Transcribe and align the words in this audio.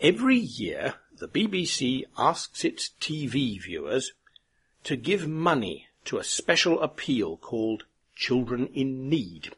Every 0.00 0.38
year, 0.38 0.94
the 1.18 1.28
BBC 1.28 2.04
asks 2.16 2.64
its 2.64 2.90
TV 3.02 3.60
viewers 3.60 4.12
to 4.84 4.96
give 4.96 5.28
money 5.28 5.88
to 6.06 6.16
a 6.16 6.24
special 6.24 6.80
appeal 6.80 7.36
called 7.36 7.84
Children 8.16 8.68
in 8.68 9.10
Need. 9.10 9.54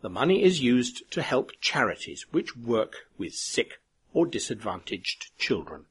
The 0.00 0.08
money 0.08 0.42
is 0.42 0.60
used 0.60 1.08
to 1.12 1.22
help 1.22 1.52
charities 1.60 2.26
which 2.32 2.56
work 2.56 3.06
with 3.16 3.34
sick 3.34 3.80
or 4.12 4.26
disadvantaged 4.26 5.30
children. 5.38 5.84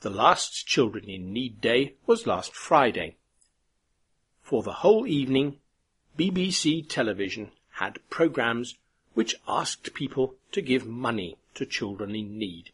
The 0.00 0.10
last 0.10 0.66
Children 0.66 1.08
in 1.08 1.32
Need 1.32 1.60
Day 1.60 1.94
was 2.06 2.26
last 2.26 2.56
Friday. 2.56 3.14
For 4.42 4.64
the 4.64 4.82
whole 4.82 5.06
evening, 5.06 5.58
BBC 6.18 6.88
television 6.88 7.52
had 7.74 8.00
programs 8.10 8.74
which 9.14 9.36
asked 9.48 9.94
people 9.94 10.34
to 10.52 10.60
give 10.60 10.86
money 10.86 11.36
to 11.54 11.64
children 11.64 12.14
in 12.14 12.38
need. 12.38 12.70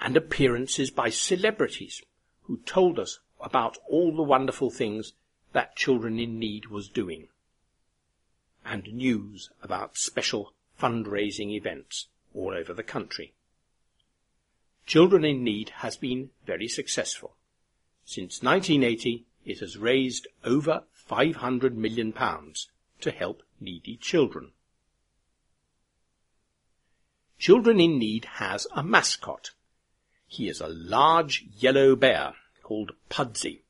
And 0.00 0.16
appearances 0.16 0.90
by 0.90 1.10
celebrities 1.10 2.02
who 2.44 2.58
told 2.58 2.98
us 2.98 3.18
about 3.40 3.78
all 3.88 4.14
the 4.14 4.22
wonderful 4.22 4.70
things 4.70 5.12
that 5.52 5.76
Children 5.76 6.18
in 6.18 6.38
Need 6.38 6.66
was 6.66 6.88
doing. 6.88 7.28
And 8.64 8.92
news 8.92 9.50
about 9.62 9.96
special 9.96 10.52
fundraising 10.80 11.50
events 11.52 12.06
all 12.34 12.54
over 12.54 12.72
the 12.72 12.82
country. 12.82 13.32
Children 14.86 15.24
in 15.24 15.42
Need 15.42 15.70
has 15.76 15.96
been 15.96 16.30
very 16.46 16.68
successful. 16.68 17.34
Since 18.04 18.42
1980, 18.42 19.24
it 19.44 19.60
has 19.60 19.76
raised 19.76 20.26
over 20.44 20.84
500 20.92 21.76
million 21.76 22.12
pounds 22.12 22.70
to 23.00 23.10
help 23.10 23.42
needy 23.60 23.96
children. 23.96 24.52
Children 27.38 27.78
in 27.80 27.98
Need 27.98 28.24
has 28.36 28.66
a 28.74 28.82
mascot. 28.82 29.50
He 30.26 30.48
is 30.48 30.60
a 30.60 30.68
large 30.68 31.44
yellow 31.56 31.94
bear 31.94 32.34
called 32.62 32.92
Pudsey. 33.08 33.62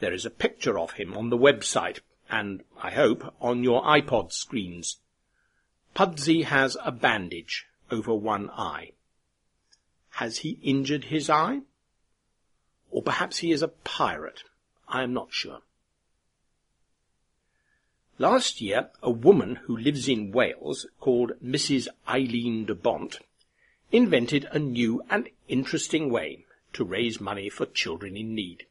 There 0.00 0.12
is 0.12 0.24
a 0.24 0.30
picture 0.30 0.78
of 0.78 0.92
him 0.92 1.16
on 1.16 1.28
the 1.28 1.36
website 1.36 2.00
and, 2.30 2.64
I 2.82 2.90
hope, 2.90 3.34
on 3.40 3.62
your 3.62 3.82
iPod 3.82 4.32
screens. 4.32 4.96
Pudsey 5.94 6.42
has 6.44 6.76
a 6.82 6.90
bandage 6.90 7.66
over 7.90 8.14
one 8.14 8.48
eye. 8.50 8.92
Has 10.16 10.38
he 10.38 10.58
injured 10.62 11.04
his 11.04 11.28
eye? 11.28 11.60
Or 12.90 13.02
perhaps 13.02 13.38
he 13.38 13.52
is 13.52 13.62
a 13.62 13.68
pirate. 13.68 14.44
I 14.88 15.02
am 15.02 15.12
not 15.12 15.28
sure. 15.30 15.60
Last 18.18 18.60
year, 18.60 18.90
a 19.02 19.10
woman 19.10 19.56
who 19.56 19.76
lives 19.76 20.06
in 20.06 20.32
Wales, 20.32 20.86
called 21.00 21.32
Mrs. 21.42 21.88
Eileen 22.06 22.66
de 22.66 22.74
Bont, 22.74 23.18
invented 23.90 24.46
a 24.50 24.58
new 24.58 25.02
and 25.08 25.28
interesting 25.48 26.10
way 26.10 26.44
to 26.74 26.84
raise 26.84 27.20
money 27.20 27.48
for 27.48 27.66
children 27.66 28.16
in 28.16 28.34
need. 28.34 28.66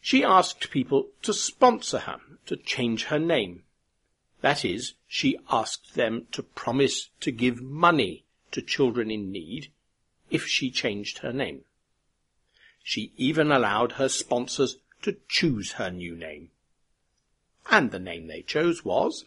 She 0.00 0.22
asked 0.22 0.70
people 0.70 1.08
to 1.22 1.32
sponsor 1.32 2.00
her 2.00 2.20
to 2.46 2.56
change 2.56 3.04
her 3.04 3.18
name. 3.18 3.64
That 4.42 4.64
is, 4.64 4.92
she 5.08 5.38
asked 5.50 5.94
them 5.94 6.26
to 6.32 6.42
promise 6.42 7.08
to 7.20 7.32
give 7.32 7.60
money 7.62 8.24
to 8.52 8.62
children 8.62 9.10
in 9.10 9.32
need 9.32 9.72
if 10.30 10.46
she 10.46 10.70
changed 10.70 11.18
her 11.18 11.32
name. 11.32 11.64
She 12.82 13.12
even 13.16 13.50
allowed 13.50 13.92
her 13.92 14.08
sponsors 14.08 14.76
to 15.02 15.16
choose 15.28 15.72
her 15.72 15.90
new 15.90 16.14
name. 16.14 16.50
And 17.70 17.90
the 17.90 17.98
name 17.98 18.26
they 18.26 18.42
chose 18.42 18.84
was 18.84 19.24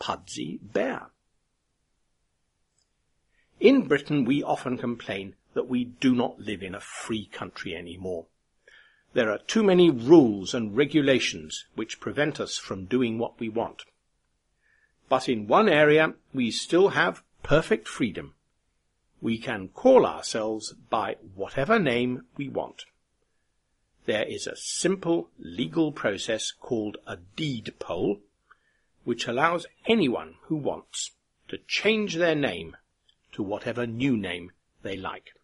Pudsey 0.00 0.58
Bear. 0.62 1.10
In 3.60 3.86
Britain 3.86 4.24
we 4.24 4.42
often 4.42 4.78
complain 4.78 5.36
that 5.54 5.68
we 5.68 5.84
do 5.84 6.14
not 6.14 6.40
live 6.40 6.62
in 6.62 6.74
a 6.74 6.80
free 6.80 7.26
country 7.26 7.76
anymore. 7.76 8.26
There 9.12 9.30
are 9.30 9.38
too 9.38 9.62
many 9.62 9.90
rules 9.90 10.54
and 10.54 10.76
regulations 10.76 11.64
which 11.74 12.00
prevent 12.00 12.40
us 12.40 12.58
from 12.58 12.86
doing 12.86 13.18
what 13.18 13.38
we 13.38 13.48
want. 13.48 13.84
But 15.08 15.28
in 15.28 15.46
one 15.46 15.68
area 15.68 16.14
we 16.32 16.50
still 16.50 16.88
have 16.90 17.22
perfect 17.42 17.86
freedom 17.86 18.34
we 19.24 19.38
can 19.38 19.66
call 19.68 20.04
ourselves 20.04 20.74
by 20.90 21.16
whatever 21.34 21.78
name 21.78 22.26
we 22.36 22.46
want. 22.46 22.84
There 24.06 24.24
is 24.24 24.46
a 24.46 24.56
simple 24.56 25.30
legal 25.38 25.92
process 25.92 26.52
called 26.52 26.98
a 27.06 27.18
deed 27.36 27.74
poll, 27.78 28.20
which 29.04 29.26
allows 29.26 29.66
anyone 29.86 30.36
who 30.42 30.56
wants 30.56 31.12
to 31.48 31.58
change 31.66 32.16
their 32.16 32.34
name 32.34 32.76
to 33.32 33.42
whatever 33.42 33.86
new 33.86 34.16
name 34.16 34.52
they 34.82 34.96
like. 34.96 35.34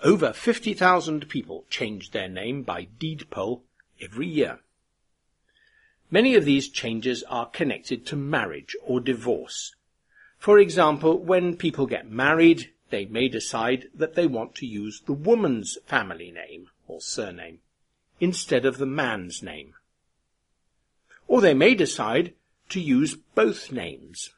Over 0.00 0.32
50,000 0.32 1.28
people 1.28 1.64
change 1.70 2.10
their 2.10 2.28
name 2.28 2.62
by 2.62 2.84
deed 2.84 3.28
poll 3.30 3.64
every 4.00 4.26
year. 4.26 4.60
Many 6.10 6.34
of 6.34 6.44
these 6.44 6.68
changes 6.68 7.22
are 7.24 7.46
connected 7.46 8.04
to 8.06 8.16
marriage 8.16 8.76
or 8.82 9.00
divorce, 9.00 9.74
for 10.42 10.58
example, 10.58 11.20
when 11.20 11.56
people 11.56 11.86
get 11.86 12.10
married, 12.10 12.71
they 12.92 13.06
may 13.06 13.26
decide 13.26 13.88
that 13.94 14.14
they 14.14 14.26
want 14.26 14.54
to 14.54 14.66
use 14.66 15.00
the 15.00 15.14
woman's 15.14 15.78
family 15.86 16.30
name 16.30 16.68
or 16.86 17.00
surname 17.00 17.58
instead 18.20 18.66
of 18.66 18.76
the 18.76 18.86
man's 18.86 19.42
name. 19.42 19.72
Or 21.26 21.40
they 21.40 21.54
may 21.54 21.74
decide 21.74 22.34
to 22.68 22.80
use 22.80 23.14
both 23.14 23.72
names. 23.72 24.34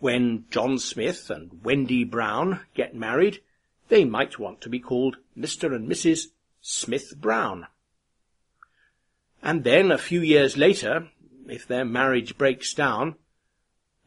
When 0.00 0.46
John 0.50 0.80
Smith 0.80 1.30
and 1.30 1.62
Wendy 1.62 2.02
Brown 2.02 2.62
get 2.74 2.96
married, 2.96 3.40
they 3.88 4.04
might 4.04 4.40
want 4.40 4.60
to 4.62 4.68
be 4.68 4.80
called 4.80 5.16
Mr. 5.38 5.72
and 5.72 5.88
Mrs. 5.88 6.26
Smith 6.60 7.14
Brown. 7.16 7.68
And 9.40 9.62
then 9.62 9.92
a 9.92 9.98
few 9.98 10.20
years 10.20 10.56
later, 10.56 11.10
if 11.46 11.64
their 11.64 11.84
marriage 11.84 12.36
breaks 12.36 12.74
down, 12.74 13.14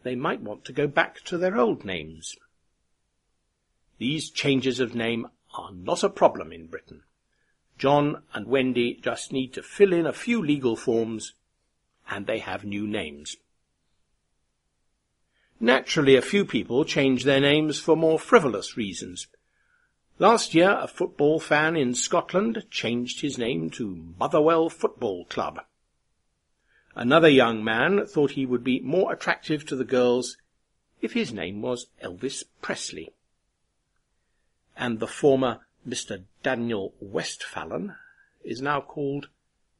they 0.03 0.15
might 0.15 0.41
want 0.41 0.65
to 0.65 0.73
go 0.73 0.87
back 0.87 1.21
to 1.21 1.37
their 1.37 1.57
old 1.57 1.85
names. 1.85 2.35
These 3.99 4.29
changes 4.29 4.79
of 4.79 4.95
name 4.95 5.27
are 5.53 5.71
not 5.73 6.03
a 6.03 6.09
problem 6.09 6.51
in 6.53 6.67
Britain. 6.67 7.03
John 7.77 8.23
and 8.33 8.47
Wendy 8.47 8.95
just 8.95 9.31
need 9.31 9.53
to 9.53 9.61
fill 9.61 9.93
in 9.93 10.05
a 10.05 10.13
few 10.13 10.41
legal 10.41 10.75
forms 10.75 11.33
and 12.09 12.25
they 12.25 12.39
have 12.39 12.63
new 12.63 12.87
names. 12.87 13.35
Naturally, 15.59 16.15
a 16.15 16.21
few 16.21 16.45
people 16.45 16.85
change 16.85 17.25
their 17.25 17.41
names 17.41 17.79
for 17.79 17.97
more 17.97 18.17
frivolous 18.17 18.77
reasons. 18.77 19.27
Last 20.17 20.55
year, 20.55 20.77
a 20.79 20.87
football 20.87 21.39
fan 21.39 21.75
in 21.75 21.93
Scotland 21.93 22.65
changed 22.71 23.19
his 23.19 23.37
name 23.37 23.69
to 23.71 24.13
Motherwell 24.17 24.69
Football 24.69 25.25
Club. 25.25 25.59
Another 26.95 27.29
young 27.29 27.63
man 27.63 28.05
thought 28.05 28.31
he 28.31 28.45
would 28.45 28.63
be 28.63 28.79
more 28.79 29.11
attractive 29.11 29.65
to 29.65 29.75
the 29.75 29.85
girls 29.85 30.37
if 31.01 31.13
his 31.13 31.33
name 31.33 31.61
was 31.61 31.87
Elvis 32.01 32.43
Presley. 32.61 33.11
And 34.79 34.99
the 34.99 35.07
former 35.07 35.59
Mr. 35.87 36.23
Daniel 36.41 36.95
Westphalen 36.99 37.95
is 38.43 38.61
now 38.61 38.81
called 38.81 39.27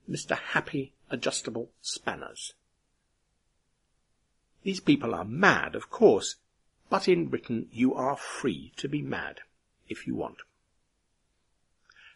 Mr. 0.08 0.38
Happy 0.38 0.94
Adjustable 1.10 1.72
Spanners. 1.82 2.54
These 4.64 4.82
people 4.82 5.16
are 5.16 5.26
mad, 5.26 5.74
of 5.74 5.90
course, 5.90 6.36
but 6.90 7.08
in 7.08 7.28
Britain 7.28 7.70
you 7.72 7.96
are 7.96 8.18
free 8.18 8.74
to 8.76 8.90
be 8.90 9.02
mad 9.02 9.40
if 9.88 10.06
you 10.06 10.16
want. 10.16 10.40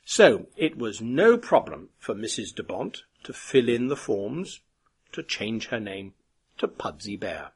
So 0.04 0.48
it 0.58 0.78
was 0.78 1.00
no 1.00 1.38
problem 1.38 1.90
for 1.98 2.14
Mrs. 2.14 2.54
de 2.54 2.64
Bont 2.64 3.04
to 3.24 3.32
fill 3.32 3.70
in 3.70 3.88
the 3.88 3.96
forms 3.96 4.60
to 5.14 5.24
change 5.24 5.68
her 5.68 5.80
name 5.80 6.14
to 6.58 6.68
Pudsey 6.68 7.16
Bear. 7.16 7.52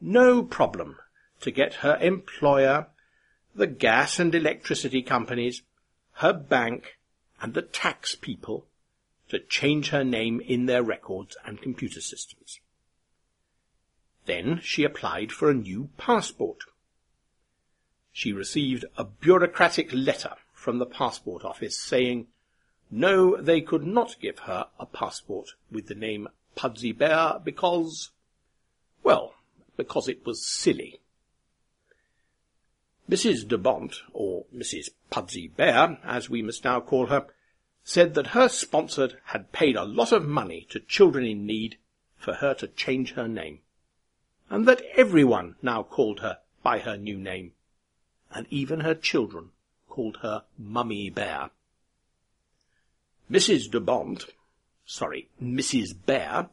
No 0.00 0.44
problem 0.44 0.98
to 1.40 1.50
get 1.50 1.74
her 1.74 1.98
employer, 2.00 2.86
the 3.58 3.66
gas 3.66 4.18
and 4.18 4.34
electricity 4.34 5.02
companies, 5.02 5.62
her 6.14 6.32
bank, 6.32 6.96
and 7.40 7.54
the 7.54 7.62
tax 7.62 8.14
people 8.14 8.66
to 9.28 9.38
change 9.38 9.90
her 9.90 10.04
name 10.04 10.40
in 10.40 10.66
their 10.66 10.82
records 10.82 11.36
and 11.44 11.60
computer 11.60 12.00
systems. 12.00 12.60
Then 14.26 14.60
she 14.62 14.84
applied 14.84 15.32
for 15.32 15.50
a 15.50 15.54
new 15.54 15.90
passport. 15.98 16.58
She 18.12 18.32
received 18.32 18.84
a 18.96 19.04
bureaucratic 19.04 19.90
letter 19.92 20.34
from 20.52 20.78
the 20.78 20.86
passport 20.86 21.44
office 21.44 21.78
saying 21.78 22.28
no, 22.90 23.36
they 23.36 23.60
could 23.60 23.86
not 23.86 24.16
give 24.20 24.40
her 24.40 24.66
a 24.78 24.86
passport 24.86 25.50
with 25.70 25.88
the 25.88 25.94
name 25.94 26.28
Pudsey 26.56 26.92
Bear 26.92 27.38
because, 27.44 28.10
well, 29.02 29.34
because 29.76 30.08
it 30.08 30.24
was 30.24 30.44
silly. 30.44 31.00
Mrs. 33.08 33.48
de 33.48 33.56
Bont, 33.56 34.02
or 34.12 34.44
Mrs. 34.54 34.90
Pudsey 35.10 35.48
Bear, 35.48 35.98
as 36.04 36.28
we 36.28 36.42
must 36.42 36.64
now 36.64 36.80
call 36.80 37.06
her, 37.06 37.26
said 37.82 38.14
that 38.14 38.28
her 38.28 38.48
sponsor 38.48 39.20
had 39.26 39.50
paid 39.50 39.76
a 39.76 39.84
lot 39.84 40.12
of 40.12 40.26
money 40.26 40.66
to 40.70 40.80
children 40.80 41.24
in 41.24 41.46
need 41.46 41.78
for 42.18 42.34
her 42.34 42.52
to 42.54 42.68
change 42.68 43.12
her 43.12 43.26
name. 43.26 43.60
and 44.50 44.66
that 44.66 44.82
everyone 44.94 45.56
now 45.62 45.82
called 45.82 46.20
her 46.20 46.38
by 46.62 46.78
her 46.78 46.96
new 46.96 47.18
name, 47.18 47.52
and 48.30 48.46
even 48.50 48.80
her 48.80 48.94
children 48.94 49.50
called 49.88 50.18
her 50.22 50.44
Mummy 50.56 51.10
Bear. 51.10 51.50
Mrs. 53.30 53.70
de 53.70 53.80
Bont, 53.80 54.26
sorry, 54.86 55.28
Mrs. 55.42 55.94
Bear, 56.06 56.48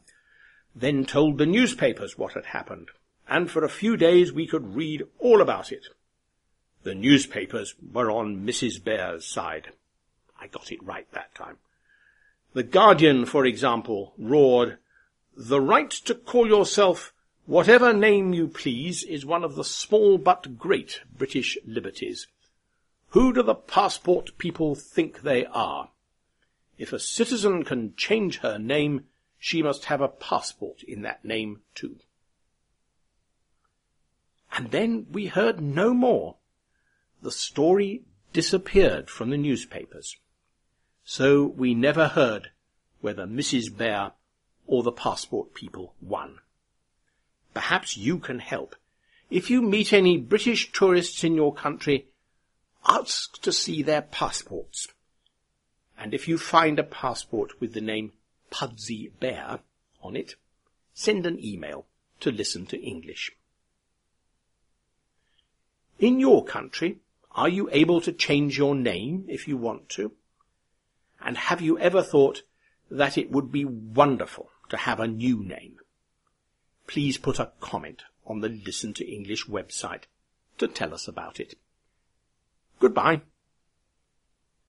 then 0.74 1.06
told 1.06 1.38
the 1.38 1.46
newspapers 1.46 2.18
what 2.18 2.34
had 2.34 2.46
happened, 2.46 2.90
and 3.28 3.50
for 3.50 3.64
a 3.64 3.68
few 3.70 3.96
days 3.96 4.32
we 4.32 4.46
could 4.46 4.74
read 4.74 5.06
all 5.18 5.40
about 5.40 5.72
it. 5.72 5.86
The 6.86 6.94
newspapers 6.94 7.74
were 7.92 8.12
on 8.12 8.46
Mrs. 8.46 8.80
Bear's 8.84 9.26
side. 9.26 9.72
I 10.40 10.46
got 10.46 10.70
it 10.70 10.80
right 10.84 11.10
that 11.10 11.34
time. 11.34 11.56
The 12.52 12.62
Guardian, 12.62 13.26
for 13.26 13.44
example, 13.44 14.14
roared, 14.16 14.78
The 15.36 15.60
right 15.60 15.90
to 15.90 16.14
call 16.14 16.46
yourself 16.46 17.12
whatever 17.44 17.92
name 17.92 18.32
you 18.32 18.46
please 18.46 19.02
is 19.02 19.26
one 19.26 19.42
of 19.42 19.56
the 19.56 19.64
small 19.64 20.16
but 20.16 20.58
great 20.58 21.00
British 21.12 21.58
liberties. 21.66 22.28
Who 23.08 23.32
do 23.32 23.42
the 23.42 23.56
passport 23.56 24.38
people 24.38 24.76
think 24.76 25.22
they 25.22 25.44
are? 25.46 25.90
If 26.78 26.92
a 26.92 27.00
citizen 27.00 27.64
can 27.64 27.96
change 27.96 28.38
her 28.38 28.60
name, 28.60 29.06
she 29.40 29.60
must 29.60 29.86
have 29.86 30.00
a 30.00 30.06
passport 30.06 30.84
in 30.84 31.02
that 31.02 31.24
name 31.24 31.62
too. 31.74 31.96
And 34.52 34.70
then 34.70 35.08
we 35.10 35.26
heard 35.26 35.60
no 35.60 35.92
more 35.92 36.36
the 37.22 37.30
story 37.30 38.02
disappeared 38.32 39.08
from 39.08 39.30
the 39.30 39.36
newspapers. 39.36 40.16
So 41.04 41.44
we 41.44 41.74
never 41.74 42.08
heard 42.08 42.50
whether 43.00 43.26
Mrs. 43.26 43.76
Bear 43.76 44.12
or 44.66 44.82
the 44.82 44.92
passport 44.92 45.54
people 45.54 45.94
won. 46.00 46.40
Perhaps 47.54 47.96
you 47.96 48.18
can 48.18 48.40
help. 48.40 48.76
If 49.30 49.50
you 49.50 49.62
meet 49.62 49.92
any 49.92 50.18
British 50.18 50.72
tourists 50.72 51.24
in 51.24 51.34
your 51.34 51.54
country, 51.54 52.06
ask 52.86 53.40
to 53.42 53.52
see 53.52 53.82
their 53.82 54.02
passports. 54.02 54.88
And 55.98 56.12
if 56.12 56.28
you 56.28 56.38
find 56.38 56.78
a 56.78 56.84
passport 56.84 57.60
with 57.60 57.72
the 57.72 57.80
name 57.80 58.12
Pudsey 58.50 59.10
Bear 59.18 59.60
on 60.02 60.16
it, 60.16 60.34
send 60.92 61.26
an 61.26 61.42
email 61.44 61.86
to 62.20 62.30
listen 62.30 62.66
to 62.66 62.80
English. 62.80 63.32
In 65.98 66.20
your 66.20 66.44
country, 66.44 66.98
are 67.36 67.48
you 67.48 67.68
able 67.70 68.00
to 68.00 68.12
change 68.12 68.56
your 68.56 68.74
name 68.74 69.26
if 69.28 69.46
you 69.46 69.56
want 69.58 69.90
to? 69.90 70.12
And 71.20 71.36
have 71.36 71.60
you 71.60 71.78
ever 71.78 72.02
thought 72.02 72.42
that 72.90 73.18
it 73.18 73.30
would 73.30 73.52
be 73.52 73.64
wonderful 73.64 74.48
to 74.70 74.76
have 74.76 74.98
a 74.98 75.06
new 75.06 75.44
name? 75.44 75.76
Please 76.86 77.18
put 77.18 77.38
a 77.38 77.52
comment 77.60 78.04
on 78.26 78.40
the 78.40 78.48
Listen 78.48 78.94
to 78.94 79.04
English 79.04 79.46
website 79.46 80.04
to 80.58 80.66
tell 80.66 80.94
us 80.94 81.06
about 81.06 81.38
it. 81.38 81.54
Goodbye. 82.80 83.20